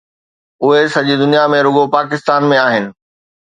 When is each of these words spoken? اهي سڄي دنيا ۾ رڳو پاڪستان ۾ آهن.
اهي 0.63 0.81
سڄي 0.93 1.15
دنيا 1.23 1.43
۾ 1.55 1.59
رڳو 1.67 1.83
پاڪستان 1.97 2.41
۾ 2.55 2.59
آهن. 2.67 2.85